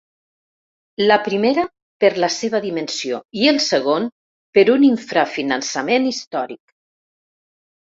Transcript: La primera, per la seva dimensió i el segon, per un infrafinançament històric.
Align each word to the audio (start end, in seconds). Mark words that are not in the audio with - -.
La 1.11 1.17
primera, 1.27 1.65
per 2.03 2.09
la 2.23 2.29
seva 2.37 2.61
dimensió 2.63 3.21
i 3.43 3.45
el 3.53 3.61
segon, 3.67 4.09
per 4.59 4.65
un 4.79 4.89
infrafinançament 4.89 6.11
històric. 6.15 6.63